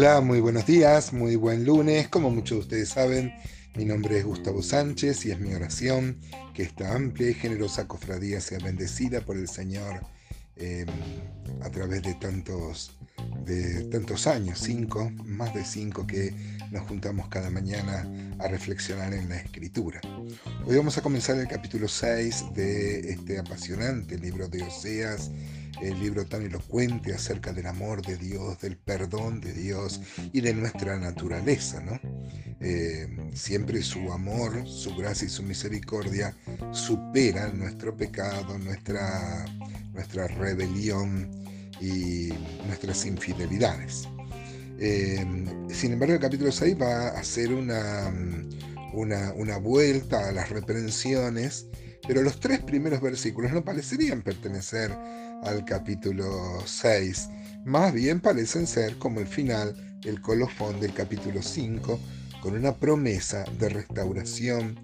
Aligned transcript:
Hola, 0.00 0.20
muy 0.20 0.38
buenos 0.38 0.64
días, 0.64 1.12
muy 1.12 1.34
buen 1.34 1.64
lunes. 1.64 2.06
Como 2.06 2.30
muchos 2.30 2.58
de 2.58 2.60
ustedes 2.60 2.90
saben, 2.90 3.34
mi 3.74 3.84
nombre 3.84 4.16
es 4.16 4.24
Gustavo 4.24 4.62
Sánchez 4.62 5.26
y 5.26 5.32
es 5.32 5.40
mi 5.40 5.52
oración 5.52 6.20
que 6.54 6.62
esta 6.62 6.94
amplia 6.94 7.30
y 7.30 7.34
generosa 7.34 7.88
cofradía 7.88 8.40
sea 8.40 8.60
bendecida 8.60 9.22
por 9.22 9.36
el 9.36 9.48
Señor 9.48 10.06
em, 10.54 10.86
a 11.62 11.70
través 11.70 12.02
de 12.02 12.14
tantos, 12.14 12.96
de 13.44 13.82
tantos 13.90 14.28
años, 14.28 14.60
cinco, 14.60 15.10
más 15.24 15.52
de 15.52 15.64
cinco 15.64 16.06
que 16.06 16.32
nos 16.70 16.86
juntamos 16.86 17.26
cada 17.26 17.50
mañana 17.50 18.08
a 18.38 18.46
reflexionar 18.46 19.12
en 19.12 19.28
la 19.28 19.38
Escritura. 19.38 20.00
Hoy 20.64 20.76
vamos 20.76 20.96
a 20.96 21.02
comenzar 21.02 21.40
el 21.40 21.48
capítulo 21.48 21.88
6 21.88 22.54
de 22.54 23.00
este 23.10 23.40
apasionante 23.40 24.16
libro 24.16 24.46
de 24.46 24.62
Oseas 24.62 25.32
el 25.80 25.98
libro 26.00 26.26
tan 26.26 26.42
elocuente 26.42 27.14
acerca 27.14 27.52
del 27.52 27.66
amor 27.66 28.04
de 28.04 28.16
Dios, 28.16 28.58
del 28.60 28.76
perdón 28.76 29.40
de 29.40 29.52
Dios 29.52 30.00
y 30.32 30.40
de 30.40 30.54
nuestra 30.54 30.98
naturaleza, 30.98 31.80
¿no? 31.80 31.98
Eh, 32.60 33.06
siempre 33.34 33.82
su 33.82 34.12
amor, 34.12 34.66
su 34.66 34.94
gracia 34.96 35.26
y 35.26 35.30
su 35.30 35.42
misericordia 35.42 36.34
superan 36.72 37.58
nuestro 37.58 37.96
pecado, 37.96 38.58
nuestra, 38.58 39.44
nuestra 39.92 40.26
rebelión 40.26 41.30
y 41.80 42.30
nuestras 42.66 43.06
infidelidades. 43.06 44.08
Eh, 44.80 45.24
sin 45.70 45.92
embargo, 45.92 46.14
el 46.14 46.20
capítulo 46.20 46.52
6 46.52 46.76
va 46.80 47.08
a 47.08 47.20
hacer 47.20 47.52
una, 47.52 48.12
una, 48.92 49.32
una 49.34 49.58
vuelta 49.58 50.28
a 50.28 50.32
las 50.32 50.50
reprensiones, 50.50 51.66
pero 52.06 52.22
los 52.22 52.40
tres 52.40 52.60
primeros 52.60 53.00
versículos 53.00 53.52
no 53.52 53.64
parecerían 53.64 54.22
pertenecer 54.22 54.90
al 55.44 55.64
capítulo 55.64 56.62
6. 56.64 57.28
Más 57.64 57.92
bien 57.92 58.20
parecen 58.20 58.66
ser 58.66 58.96
como 58.98 59.20
el 59.20 59.26
final, 59.26 59.98
el 60.04 60.20
colofón 60.20 60.80
del 60.80 60.94
capítulo 60.94 61.42
5, 61.42 62.00
con 62.40 62.54
una 62.54 62.74
promesa 62.74 63.44
de 63.58 63.68
restauración 63.68 64.78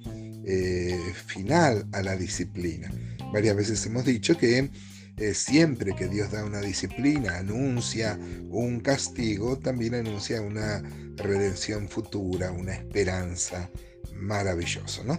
eh, 0.47 0.99
final 1.27 1.87
a 1.93 2.03
la 2.03 2.17
disciplina. 2.17 2.91
Varias 3.33 3.57
veces 3.57 3.87
hemos 3.87 4.05
dicho 4.05 4.37
que 4.37 4.71
eh, 5.17 5.35
siempre 5.35 5.95
que 5.95 6.09
Dios 6.09 6.33
da 6.33 6.45
una 6.45 6.61
disciplina, 6.61 7.39
anuncia 7.39 8.19
un 8.51 8.81
castigo, 8.81 9.59
también 9.59 9.95
anuncia 9.95 10.43
una 10.43 10.83
redención 11.17 11.89
futura, 11.89 12.51
una 12.51 12.75
esperanza 12.75 13.71
maravilloso, 14.15 15.05
¿no? 15.05 15.19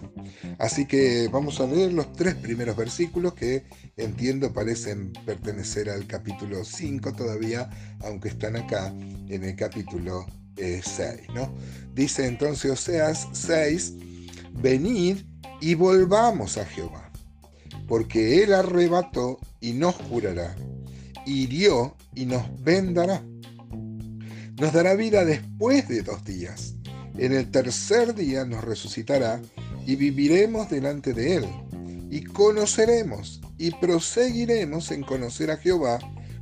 Así 0.58 0.86
que 0.86 1.30
vamos 1.32 1.60
a 1.60 1.68
leer 1.68 1.94
los 1.94 2.12
tres 2.14 2.36
primeros 2.36 2.76
versículos 2.76 3.34
que 3.34 3.64
entiendo 3.98 4.54
parecen 4.54 5.14
pertenecer 5.26 5.90
al 5.90 6.08
capítulo 6.08 6.64
5 6.64 7.14
todavía, 7.14 7.70
aunque 8.02 8.30
están 8.30 8.56
acá 8.56 8.88
en 8.88 9.44
el 9.44 9.56
capítulo 9.56 10.26
6, 10.58 10.98
eh, 10.98 11.28
¿no? 11.34 11.54
Dice 11.94 12.26
entonces 12.26 12.72
Oseas 12.72 13.28
6, 13.34 13.94
venid 14.54 15.18
y 15.62 15.76
volvamos 15.76 16.58
a 16.58 16.66
Jehová, 16.66 17.12
porque 17.88 18.44
él 18.44 18.54
arrebató 18.54 19.40
y 19.60 19.74
nos 19.74 19.96
curará, 19.96 20.56
hirió 21.26 21.96
y 22.14 22.26
nos 22.26 22.44
vendará. 22.64 23.24
Nos 24.58 24.72
dará 24.72 24.96
vida 24.96 25.26
después 25.26 25.90
de 25.90 26.02
dos 26.02 26.24
días 26.24 26.75
en 27.18 27.34
el 27.34 27.50
tercer 27.52 28.14
día 28.14 28.46
nos 28.46 28.64
resucitará 28.64 29.42
y 29.86 29.96
viviremos 29.96 30.70
delante 30.70 31.14
de 31.14 31.36
Él. 31.36 31.46
Y 32.10 32.24
conoceremos 32.24 33.42
y 33.58 33.72
proseguiremos 33.72 34.92
en 34.92 35.04
conocer 35.04 35.52
a 35.52 35.58
Jehová 35.58 36.00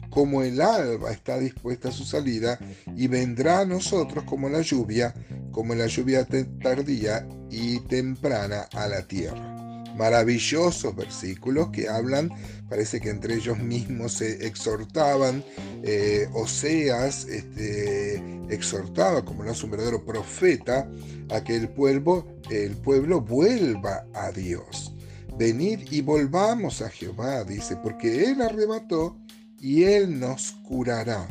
como 0.09 0.43
el 0.43 0.61
alba 0.61 1.11
está 1.11 1.39
dispuesta 1.39 1.89
a 1.89 1.91
su 1.91 2.03
salida 2.03 2.59
y 2.95 3.07
vendrá 3.07 3.61
a 3.61 3.65
nosotros 3.65 4.23
como 4.25 4.47
la 4.49 4.61
lluvia, 4.61 5.13
como 5.51 5.73
la 5.73 5.87
lluvia 5.87 6.27
tardía 6.61 7.27
y 7.49 7.79
temprana 7.79 8.67
a 8.73 8.87
la 8.87 9.07
tierra 9.07 9.52
maravillosos 9.95 10.95
versículos 10.95 11.69
que 11.69 11.87
hablan, 11.87 12.31
parece 12.69 12.99
que 12.99 13.09
entre 13.09 13.35
ellos 13.35 13.59
mismos 13.59 14.13
se 14.13 14.45
exhortaban, 14.45 15.43
eh, 15.83 16.27
Oseas 16.33 17.25
este, 17.25 18.15
exhortaba, 18.49 19.23
como 19.23 19.43
lo 19.43 19.51
hace 19.51 19.65
un 19.65 19.71
verdadero 19.71 20.03
profeta, 20.03 20.89
a 21.29 21.43
que 21.43 21.55
el 21.55 21.69
pueblo, 21.69 22.27
el 22.49 22.75
pueblo 22.77 23.21
vuelva 23.21 24.05
a 24.13 24.31
Dios. 24.31 24.93
Venid 25.37 25.91
y 25.91 26.01
volvamos 26.01 26.81
a 26.81 26.89
Jehová, 26.89 27.43
dice, 27.43 27.75
porque 27.77 28.25
Él 28.25 28.41
arrebató 28.41 29.17
y 29.59 29.83
Él 29.83 30.19
nos 30.19 30.51
curará. 30.63 31.27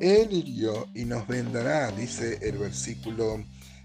Él 0.00 0.28
hirió 0.30 0.86
y 0.94 1.04
nos 1.04 1.26
vendará, 1.26 1.90
dice 1.90 2.38
el 2.42 2.58
versículo 2.58 3.42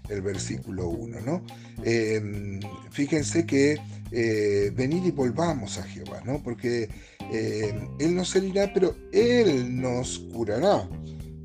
el 0.08 0.22
versículo 0.22 0.88
1. 0.88 1.20
¿no? 1.20 1.44
Em, 1.84 2.60
fíjense 2.90 3.46
que 3.46 3.78
eh, 4.10 4.70
venid 4.74 5.04
y 5.04 5.10
volvamos 5.10 5.78
a 5.78 5.82
Jehová, 5.84 6.20
¿no? 6.24 6.42
porque 6.42 6.88
em, 7.30 7.88
Él 7.98 8.14
nos 8.14 8.34
herirá, 8.36 8.70
pero 8.72 8.94
Él 9.12 9.80
nos 9.80 10.18
curará. 10.32 10.88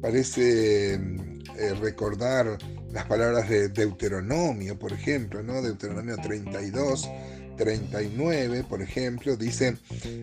Parece 0.01 0.93
em, 0.93 1.39
eh, 1.57 1.73
recordar 1.79 2.57
las 2.91 3.05
palabras 3.05 3.49
de 3.49 3.69
Deuteronomio, 3.69 4.77
por 4.77 4.93
ejemplo, 4.93 5.43
¿no? 5.43 5.61
Deuteronomio 5.61 6.15
32. 6.17 7.09
39, 7.57 8.63
por 8.69 8.81
ejemplo, 8.81 9.35
dice, 9.35 9.75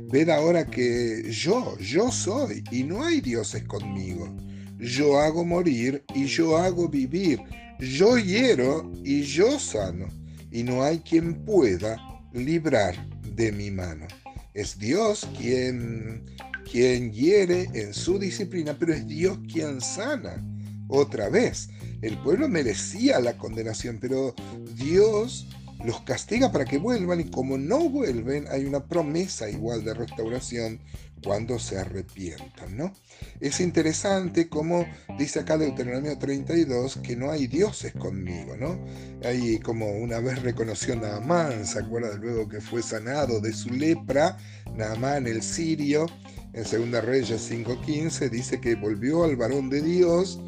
ved 0.09 0.31
ahora 0.31 0.65
que 0.65 1.25
yo, 1.31 1.77
yo 1.79 2.11
soy, 2.13 2.63
y 2.71 2.85
no 2.85 3.05
hay 3.05 3.21
dioses 3.21 3.65
conmigo. 3.65 4.33
Yo 4.79 5.19
hago 5.19 5.45
morir 5.45 6.05
y 6.15 6.27
yo 6.27 6.57
hago 6.57 6.89
vivir 6.89 7.41
yo 7.79 8.19
hiero 8.19 8.91
y 9.05 9.23
yo 9.23 9.59
sano, 9.59 10.09
y 10.51 10.63
no 10.63 10.83
hay 10.83 10.99
quien 11.01 11.45
pueda 11.45 11.99
librar 12.33 12.95
de 13.35 13.53
mi 13.53 13.71
mano. 13.71 14.07
Es 14.53 14.79
Dios 14.79 15.29
quien, 15.37 16.25
quien 16.71 17.13
hiere 17.13 17.69
en 17.75 17.93
su 17.93 18.19
disciplina, 18.19 18.77
pero 18.79 18.95
es 18.95 19.07
Dios 19.07 19.39
quien 19.53 19.81
sana. 19.81 20.45
Otra 20.89 21.29
vez, 21.29 21.71
el 22.03 22.17
pueblo 22.19 22.49
merecía 22.49 23.19
la 23.21 23.37
condenación, 23.37 23.99
pero 24.01 24.35
Dios 24.77 25.49
los 25.85 26.01
castiga 26.03 26.53
para 26.53 26.65
que 26.65 26.79
vuelvan 26.79 27.21
y 27.21 27.25
como 27.25 27.59
no 27.59 27.89
vuelven 27.89 28.47
hay 28.51 28.65
una 28.65 28.85
promesa 28.85 29.51
igual 29.51 29.85
de 29.85 29.95
restauración 29.95 30.81
cuando 31.25 31.59
se 31.59 31.79
arrepientan, 31.79 32.77
¿no? 32.77 32.93
Es 33.41 33.61
interesante 33.61 34.49
como 34.49 34.87
dice 35.19 35.41
acá 35.41 35.57
Deuteronomio 35.57 36.19
32 36.19 36.99
que 37.03 37.17
no 37.17 37.31
hay 37.31 37.47
dioses 37.47 37.93
conmigo, 37.93 38.57
¿no? 38.57 38.79
Ahí 39.25 39.59
como 39.59 39.91
una 39.91 40.21
vez 40.21 40.43
reconoció 40.43 40.95
Naamán, 40.97 41.67
¿se 41.67 41.79
acuerda 41.79 42.17
luego 42.17 42.49
que 42.49 42.61
fue 42.61 42.83
sanado 42.83 43.41
de 43.41 43.53
su 43.53 43.71
lepra? 43.71 44.37
Naamán 44.77 45.27
el 45.27 45.43
sirio, 45.43 46.07
en 46.53 46.65
Segunda 46.65 47.01
Reyes 47.01 47.51
5.15 47.51 48.31
dice 48.31 48.61
que 48.61 48.75
volvió 48.75 49.25
al 49.25 49.37
varón 49.37 49.71
de 49.71 49.83
Dios, 49.83 50.39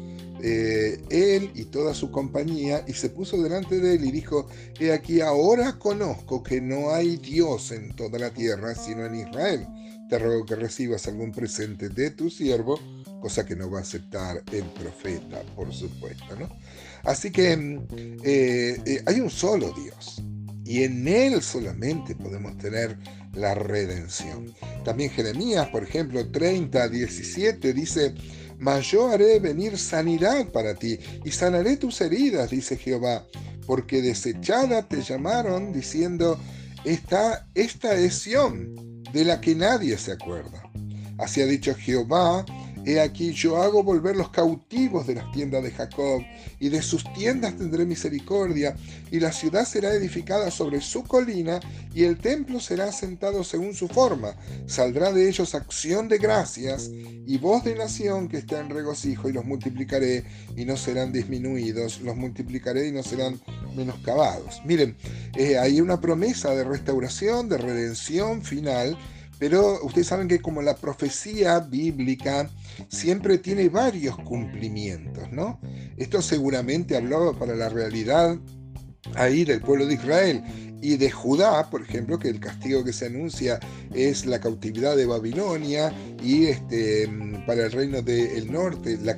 eh, 0.41 1.01
él 1.09 1.51
y 1.55 1.65
toda 1.65 1.93
su 1.93 2.11
compañía, 2.11 2.83
y 2.87 2.93
se 2.93 3.09
puso 3.09 3.41
delante 3.41 3.79
de 3.79 3.95
él 3.95 4.05
y 4.05 4.11
dijo, 4.11 4.47
he 4.79 4.91
aquí 4.91 5.21
ahora 5.21 5.79
conozco 5.79 6.43
que 6.43 6.61
no 6.61 6.91
hay 6.91 7.17
Dios 7.17 7.71
en 7.71 7.95
toda 7.95 8.19
la 8.19 8.29
tierra 8.29 8.75
sino 8.75 9.05
en 9.05 9.15
Israel. 9.15 9.67
Te 10.09 10.19
ruego 10.19 10.45
que 10.45 10.55
recibas 10.55 11.05
algún 11.07 11.31
presente 11.33 11.89
de 11.89 12.11
tu 12.11 12.29
siervo, 12.29 12.79
cosa 13.19 13.45
que 13.45 13.55
no 13.55 13.69
va 13.69 13.79
a 13.79 13.81
aceptar 13.81 14.41
el 14.53 14.63
profeta, 14.63 15.41
por 15.55 15.73
supuesto. 15.73 16.35
¿no? 16.39 16.49
Así 17.03 17.31
que 17.31 17.57
mm, 17.57 17.87
eh, 18.23 18.81
eh, 18.85 19.03
hay 19.05 19.19
un 19.19 19.29
solo 19.29 19.73
Dios. 19.73 20.21
Y 20.63 20.83
en 20.83 21.07
Él 21.07 21.41
solamente 21.41 22.15
podemos 22.15 22.57
tener 22.57 22.97
la 23.33 23.53
redención. 23.53 24.53
También 24.83 25.09
Jeremías, 25.11 25.69
por 25.69 25.83
ejemplo, 25.83 26.29
30, 26.29 26.89
17 26.89 27.73
dice, 27.73 28.13
mas 28.57 28.87
yo 28.87 29.07
haré 29.09 29.39
venir 29.39 29.77
sanidad 29.77 30.47
para 30.51 30.75
ti 30.75 30.99
y 31.23 31.31
sanaré 31.31 31.77
tus 31.77 32.01
heridas, 32.01 32.49
dice 32.49 32.77
Jehová, 32.77 33.25
porque 33.65 34.01
desechada 34.01 34.87
te 34.87 35.01
llamaron 35.01 35.73
diciendo, 35.73 36.39
esta, 36.83 37.47
esta 37.53 37.93
es 37.95 38.27
de 39.11 39.25
la 39.25 39.41
que 39.41 39.55
nadie 39.55 39.97
se 39.97 40.13
acuerda. 40.13 40.63
Así 41.17 41.41
ha 41.41 41.45
dicho 41.45 41.75
Jehová, 41.75 42.45
He 42.87 43.01
aquí 43.01 43.33
yo 43.33 43.61
hago 43.61 43.83
volver 43.83 44.15
los 44.15 44.29
cautivos 44.29 45.05
de 45.07 45.15
las 45.15 45.29
tiendas 45.33 45.61
de 45.61 45.71
Jacob, 45.71 46.23
y 46.57 46.69
de 46.69 46.81
sus 46.81 47.03
tiendas 47.11 47.57
tendré 47.57 47.85
misericordia, 47.85 48.77
y 49.11 49.19
la 49.19 49.33
ciudad 49.33 49.65
será 49.65 49.93
edificada 49.93 50.49
sobre 50.51 50.79
su 50.79 51.03
colina, 51.03 51.59
y 51.93 52.05
el 52.05 52.17
templo 52.17 52.61
será 52.61 52.85
asentado 52.85 53.43
según 53.43 53.73
su 53.73 53.89
forma. 53.89 54.37
Saldrá 54.67 55.11
de 55.11 55.27
ellos 55.27 55.53
acción 55.53 56.07
de 56.07 56.17
gracias, 56.17 56.89
y 56.89 57.37
voz 57.39 57.65
de 57.65 57.75
nación 57.75 58.29
que 58.29 58.37
está 58.37 58.61
en 58.61 58.69
regocijo, 58.69 59.27
y 59.27 59.33
los 59.33 59.43
multiplicaré, 59.43 60.23
y 60.55 60.63
no 60.63 60.77
serán 60.77 61.11
disminuidos, 61.11 61.99
los 61.99 62.15
multiplicaré 62.15 62.87
y 62.87 62.93
no 62.93 63.03
serán 63.03 63.37
menoscabados. 63.75 64.61
Miren, 64.63 64.95
eh, 65.35 65.57
hay 65.57 65.81
una 65.81 65.99
promesa 65.99 66.55
de 66.55 66.63
restauración, 66.63 67.49
de 67.49 67.57
redención 67.57 68.43
final, 68.43 68.97
pero 69.39 69.83
ustedes 69.83 70.07
saben 70.07 70.27
que 70.27 70.39
como 70.39 70.61
la 70.61 70.75
profecía 70.75 71.59
bíblica 71.59 72.49
siempre 72.89 73.37
tiene 73.37 73.69
varios 73.69 74.17
cumplimientos, 74.17 75.31
¿no? 75.31 75.59
Esto 75.97 76.21
seguramente 76.21 76.95
hablaba 76.95 77.33
para 77.33 77.55
la 77.55 77.69
realidad 77.69 78.37
ahí 79.15 79.45
del 79.45 79.61
pueblo 79.61 79.85
de 79.85 79.93
Israel 79.95 80.43
y 80.81 80.97
de 80.97 81.09
Judá, 81.09 81.69
por 81.69 81.81
ejemplo, 81.81 82.19
que 82.19 82.29
el 82.29 82.39
castigo 82.39 82.83
que 82.83 82.93
se 82.93 83.07
anuncia 83.07 83.59
es 83.93 84.25
la 84.25 84.39
cautividad 84.39 84.95
de 84.95 85.05
Babilonia 85.05 85.91
y 86.23 86.45
este, 86.45 87.09
para 87.47 87.65
el 87.65 87.71
reino 87.71 88.01
del 88.01 88.51
norte 88.51 88.97
la, 89.01 89.17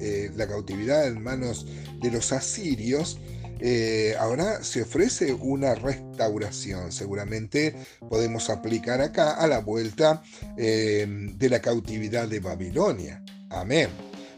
eh, 0.00 0.30
la, 0.36 0.46
cautividad 0.46 1.06
en 1.06 1.22
manos 1.22 1.66
de 2.02 2.10
los 2.10 2.32
asirios. 2.32 3.18
Eh, 3.60 4.14
ahora 4.18 4.62
se 4.62 4.82
ofrece 4.82 5.32
una 5.34 5.74
restauración. 5.74 6.92
Seguramente 6.92 7.74
podemos 8.08 8.50
aplicar 8.50 9.00
acá 9.00 9.32
a 9.32 9.46
la 9.46 9.58
vuelta 9.58 10.22
eh, 10.56 11.06
de 11.36 11.48
la 11.48 11.60
cautividad 11.60 12.28
de 12.28 12.40
Babilonia. 12.40 13.22
Amén. 13.50 13.88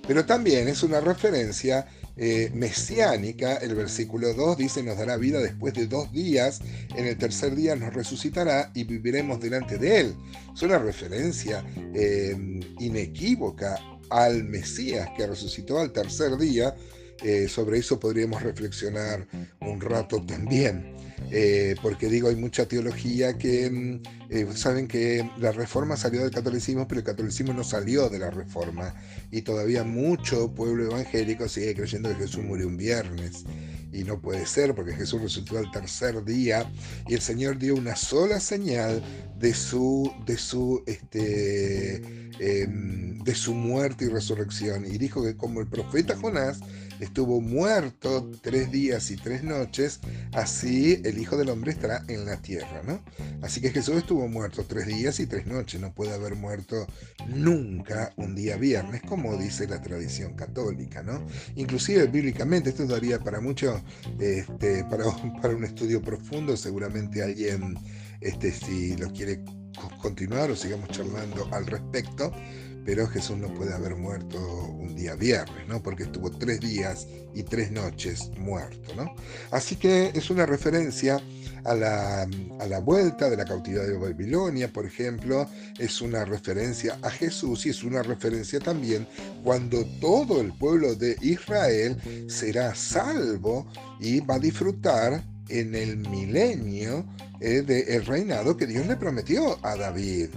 Pero 0.07 0.25
también 0.27 0.67
es 0.67 0.83
una 0.83 1.01
referencia 1.01 1.87
eh, 2.17 2.51
mesiánica, 2.53 3.55
el 3.55 3.75
versículo 3.75 4.35
2 4.35 4.59
dice, 4.59 4.83
nos 4.83 4.99
dará 4.99 5.17
vida 5.17 5.39
después 5.41 5.73
de 5.75 5.87
dos 5.87 6.13
días, 6.13 6.61
en 6.97 7.07
el 7.07 7.17
tercer 7.17 7.55
día 7.55 7.77
nos 7.77 7.95
resucitará 7.95 8.71
y 8.75 8.85
viviremos 8.85 9.41
delante 9.41 9.79
de 9.79 10.01
él. 10.01 10.17
Es 10.53 10.63
una 10.63 10.79
referencia 10.79 11.65
inequívoca 12.81 13.79
al 14.11 14.45
Mesías 14.45 15.09
que 15.17 15.27
resucitó 15.27 15.79
al 15.79 15.93
tercer 15.93 16.37
día. 16.37 16.75
Eh, 17.23 17.49
sobre 17.49 17.79
eso 17.79 18.01
podríamos 18.01 18.43
reflexionar 18.43 19.27
un 19.61 19.81
rato 19.81 20.25
también. 20.25 20.97
Eh, 21.31 21.77
porque 21.81 22.09
digo, 22.09 22.29
hay 22.29 22.37
mucha 22.37 22.67
teología 22.67 23.39
que 23.39 23.71
mm, 23.71 24.03
eh, 24.31 24.47
saben 24.55 24.89
que 24.89 25.29
la 25.39 25.53
reforma 25.53 25.97
salió 25.97 26.23
del 26.23 26.31
catolicismo, 26.31 26.87
pero 26.89 27.01
el 27.01 27.07
catolicismo 27.07 27.53
no 27.53 27.65
salió 27.65 28.09
de 28.09 28.19
la 28.19 28.31
reforma. 28.31 28.95
Y 29.31 29.43
todavía 29.43 29.85
mucho 29.85 30.53
pueblo 30.53 30.85
evangélico 30.87 31.49
sigue 31.49 31.75
creyendo 31.75 32.09
que 32.11 32.17
Jesús 32.17 32.45
murió 32.45 32.67
un 32.67 32.77
viernes. 32.77 33.45
Y 33.93 34.05
no 34.05 34.21
puede 34.21 34.47
ser, 34.47 34.75
porque 34.75 34.95
Jesús 34.95 35.21
resucitó 35.21 35.59
al 35.59 35.71
tercer 35.71 36.25
día 36.25 36.71
y 37.09 37.15
el 37.15 37.21
Señor 37.21 37.59
dio 37.59 37.75
una 37.75 37.95
sola 37.95 38.41
señal 38.41 39.03
de 39.39 39.53
su, 39.53 40.11
de 40.25 40.39
su, 40.39 40.83
este, 40.87 41.97
em, 42.39 43.19
de 43.23 43.35
su 43.35 43.55
muerte 43.55 44.07
y 44.07 44.09
resurrección. 44.09 44.87
Y 44.87 44.97
dijo 44.97 45.23
que 45.23 45.37
como 45.37 45.61
el 45.61 45.67
profeta 45.67 46.17
Jonás 46.17 46.61
estuvo 47.03 47.41
muerto 47.41 48.31
tres 48.43 48.71
días 48.71 49.11
y 49.11 49.17
tres 49.17 49.43
noches, 49.43 50.01
así 50.33 51.03
el 51.05 51.19
Hijo 51.19 51.37
del 51.37 51.49
Hombre 51.49 51.73
estará 51.73 52.05
en 52.07 52.25
la 52.25 52.37
tierra, 52.37 52.83
¿no? 52.87 53.03
Así 53.43 53.61
que 53.61 53.71
Jesús 53.71 53.97
estuvo 53.97 54.29
muerto 54.29 54.65
tres 54.65 54.87
días 54.87 55.19
y 55.19 55.27
tres 55.27 55.47
noches, 55.47 55.81
no 55.81 55.93
puede 55.93 56.15
haber 56.15 56.37
muerto 56.37 56.87
nunca 57.27 58.13
un 58.17 58.37
día 58.37 58.57
viernes, 58.57 59.03
como 59.03 59.37
dice 59.37 59.67
la 59.67 59.83
tradición 59.83 60.35
católica, 60.35 61.03
¿no? 61.03 61.27
Inclusive 61.57 62.07
bíblicamente, 62.07 62.71
esto 62.71 62.87
daría 62.87 63.19
para 63.19 63.41
mucho, 63.41 63.83
este, 64.21 64.85
para, 64.85 65.05
para 65.43 65.57
un 65.57 65.65
estudio 65.65 66.01
profundo, 66.01 66.57
seguramente 66.57 67.23
alguien, 67.23 67.77
este, 68.21 68.53
si 68.53 68.97
lo 68.97 69.13
quiere 69.13 69.43
continuar 70.01 70.53
o 70.53 70.57
sigamos 70.57 70.89
charlando 70.91 71.49
al 71.51 71.67
respecto, 71.67 72.33
pero 72.85 73.07
Jesús 73.07 73.37
no 73.39 73.53
puede 73.55 73.75
haber 73.75 73.97
muerto 73.97 74.39
un 74.69 74.95
día 74.95 75.15
viernes, 75.15 75.67
¿no? 75.69 75.83
Porque 75.83 76.05
estuvo 76.05 76.31
tres 76.31 76.61
días 76.61 77.07
y 77.35 77.43
tres 77.43 77.71
noches 77.71 78.31
muerto, 78.39 78.95
¿no? 78.95 79.15
Así 79.51 79.77
que 79.77 80.11
es 80.15 80.31
una 80.31 80.47
referencia 80.47 81.21
a 81.65 81.75
la, 81.75 82.23
a 82.23 82.67
la 82.67 82.79
vuelta 82.81 83.31
de 83.31 83.37
la 83.37 83.45
cautividad 83.45 83.87
de 83.87 83.97
Babilonia, 83.97 84.73
por 84.73 84.85
ejemplo, 84.85 85.49
es 85.79 86.01
una 86.01 86.25
referencia 86.25 86.99
a 87.03 87.11
Jesús 87.11 87.67
y 87.67 87.71
es 87.71 87.85
una 87.85 88.03
referencia 88.03 88.59
también 88.59 89.07
cuando 89.45 89.85
todo 90.01 90.41
el 90.41 90.53
pueblo 90.53 90.95
de 90.95 91.17
Israel 91.21 91.97
será 92.29 92.75
salvo 92.75 93.67
y 94.01 94.21
va 94.21 94.37
a 94.37 94.39
disfrutar 94.41 95.23
en 95.49 95.75
el 95.75 95.99
milenio 95.99 97.05
eh, 97.41 97.63
del 97.63 98.05
reinado 98.07 98.57
que 98.57 98.67
Dios 98.67 98.87
le 98.87 98.97
prometió 98.97 99.59
a 99.65 99.77
David 99.77 100.29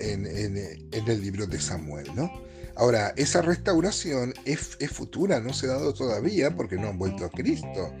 el 0.00 1.20
libro 1.20 1.46
de 1.46 1.60
Samuel, 1.60 2.08
¿no? 2.14 2.30
Ahora, 2.76 3.14
esa 3.16 3.40
restauración 3.40 4.34
es, 4.44 4.76
es, 4.80 4.90
futura, 4.90 5.38
no 5.38 5.52
se 5.52 5.66
ha 5.66 5.74
dado 5.74 5.94
todavía 5.94 6.56
porque 6.56 6.76
no 6.76 6.88
han 6.88 6.98
vuelto 6.98 7.24
a 7.24 7.30
Cristo. 7.30 7.92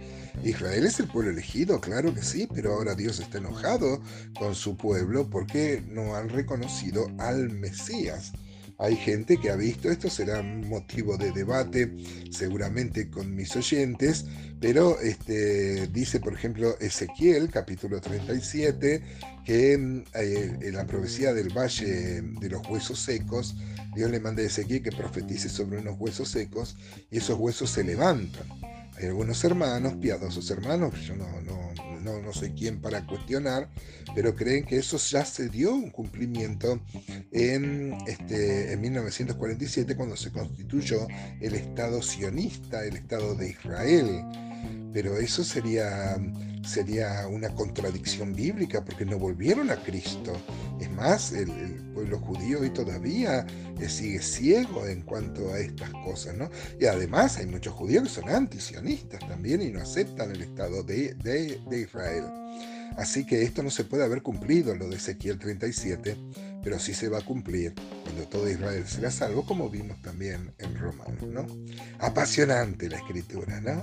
Israel 0.42 0.84
es 0.84 0.98
el 0.98 1.06
pueblo 1.06 1.30
elegido, 1.30 1.80
claro 1.80 2.12
que 2.12 2.22
sí, 2.22 2.48
pero 2.52 2.74
ahora 2.74 2.96
Dios 2.96 3.20
está 3.20 3.38
enojado 3.38 4.02
con 4.36 4.56
su 4.56 4.76
pueblo 4.76 5.30
porque 5.30 5.84
no 5.88 6.16
han 6.16 6.28
reconocido 6.28 7.06
al 7.18 7.50
Mesías. 7.50 8.32
Hay 8.78 8.96
gente 8.96 9.36
que 9.36 9.50
ha 9.50 9.56
visto 9.56 9.90
esto, 9.90 10.10
será 10.10 10.42
motivo 10.42 11.16
de 11.16 11.30
debate 11.30 11.94
seguramente 12.30 13.08
con 13.08 13.34
mis 13.34 13.54
oyentes, 13.54 14.26
pero 14.60 14.98
este, 15.00 15.86
dice, 15.88 16.18
por 16.18 16.34
ejemplo, 16.34 16.78
Ezequiel, 16.80 17.50
capítulo 17.50 18.00
37, 18.00 19.02
que 19.44 19.72
eh, 19.74 20.58
en 20.60 20.74
la 20.74 20.86
profecía 20.86 21.32
del 21.32 21.56
valle 21.56 22.22
de 22.22 22.48
los 22.48 22.66
huesos 22.68 22.98
secos, 22.98 23.54
Dios 23.94 24.10
le 24.10 24.18
manda 24.18 24.42
a 24.42 24.46
Ezequiel 24.46 24.82
que 24.82 24.90
profetice 24.90 25.48
sobre 25.48 25.78
unos 25.78 25.96
huesos 25.98 26.28
secos 26.28 26.76
y 27.10 27.18
esos 27.18 27.38
huesos 27.38 27.70
se 27.70 27.84
levantan. 27.84 28.48
Hay 28.96 29.06
algunos 29.06 29.42
hermanos, 29.44 29.94
piadosos 29.94 30.50
hermanos, 30.50 30.94
yo 31.06 31.14
no, 31.14 31.26
no, 32.04 32.32
soy 32.32 32.50
quien 32.50 32.80
para 32.80 33.06
cuestionar, 33.06 33.68
pero 34.14 34.34
creen 34.34 34.64
que 34.64 34.76
eso 34.76 34.96
ya 34.98 35.24
se 35.24 35.48
dio 35.48 35.74
un 35.74 35.90
cumplimiento 35.90 36.80
en, 37.32 37.96
este, 38.06 38.72
en 38.72 38.80
1947 38.80 39.96
cuando 39.96 40.16
se 40.16 40.30
constituyó 40.30 41.06
el 41.40 41.54
Estado 41.54 42.02
sionista, 42.02 42.84
el 42.84 42.96
Estado 42.96 43.34
de 43.34 43.50
Israel. 43.50 44.22
Pero 44.92 45.16
eso 45.16 45.42
sería 45.42 46.16
sería 46.66 47.26
una 47.28 47.50
contradicción 47.50 48.34
bíblica 48.34 48.84
porque 48.84 49.04
no 49.04 49.18
volvieron 49.18 49.70
a 49.70 49.76
Cristo. 49.76 50.32
Es 50.80 50.90
más, 50.90 51.32
el, 51.32 51.50
pueblo 51.94 52.18
judío 52.18 52.60
hoy 52.60 52.70
todavía 52.70 53.46
eh, 53.78 53.88
sigue 53.88 54.20
ciego 54.20 54.86
en 54.86 55.02
cuanto 55.02 55.52
a 55.52 55.60
estas 55.60 55.90
cosas, 55.90 56.34
¿no? 56.36 56.50
Y 56.80 56.86
además 56.86 57.36
hay 57.36 57.46
muchos 57.46 57.72
judíos 57.74 58.04
que 58.04 58.08
son 58.08 58.28
antisionistas 58.28 59.20
también 59.28 59.62
y 59.62 59.70
no 59.70 59.80
aceptan 59.80 60.32
el 60.32 60.42
Estado 60.42 60.82
de, 60.82 61.14
de 61.14 61.80
Israel. 61.80 62.24
Así 62.96 63.24
que 63.24 63.42
esto 63.42 63.62
no 63.62 63.70
se 63.70 63.84
puede 63.84 64.04
haber 64.04 64.22
cumplido, 64.22 64.74
lo 64.74 64.88
de 64.88 64.96
Ezequiel 64.96 65.38
37, 65.38 66.16
pero 66.62 66.78
sí 66.78 66.94
se 66.94 67.08
va 67.08 67.18
a 67.18 67.24
cumplir 67.24 67.74
cuando 68.02 68.28
todo 68.28 68.48
Israel 68.48 68.86
será 68.86 69.10
salvo, 69.10 69.44
como 69.44 69.68
vimos 69.68 70.00
también 70.00 70.52
en 70.58 70.78
Romanos, 70.78 71.24
¿no? 71.28 71.46
Apasionante 71.98 72.88
la 72.88 72.98
escritura, 72.98 73.60
¿no? 73.60 73.82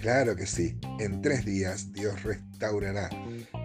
Claro 0.00 0.36
que 0.36 0.46
sí, 0.46 0.78
en 1.00 1.20
tres 1.22 1.44
días 1.44 1.92
Dios 1.92 2.22
restaurará. 2.22 3.10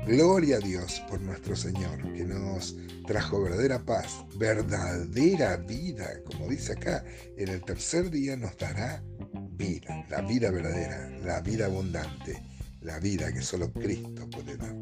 Gloria 0.08 0.58
a 0.58 0.60
Dios 0.60 1.02
por 1.10 1.22
nuestro 1.22 1.56
Señor, 1.56 2.14
que 2.14 2.24
nos 2.24 2.76
trajo 3.06 3.42
verdadera 3.44 3.80
paz, 3.80 4.26
verdadera 4.38 5.58
vida, 5.58 6.08
como 6.26 6.48
dice 6.48 6.74
acá, 6.74 7.04
en 7.38 7.50
el 7.50 7.62
tercer 7.62 8.10
día 8.10 8.36
nos 8.36 8.58
dará 8.58 9.04
vida, 9.52 10.06
la 10.10 10.22
vida 10.22 10.50
verdadera, 10.52 11.10
la 11.24 11.42
vida 11.42 11.66
abundante, 11.66 12.42
la 12.82 13.00
vida 13.00 13.32
que 13.32 13.42
solo 13.42 13.72
Cristo 13.72 14.28
puede 14.30 14.58
dar. 14.58 14.76